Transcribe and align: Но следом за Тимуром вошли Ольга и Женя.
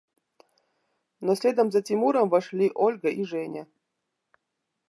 Но 1.25 1.35
следом 1.35 1.69
за 1.71 1.83
Тимуром 1.83 2.27
вошли 2.29 2.71
Ольга 2.73 3.09
и 3.09 3.23
Женя. 3.23 3.67